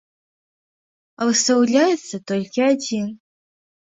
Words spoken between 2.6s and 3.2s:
адзін!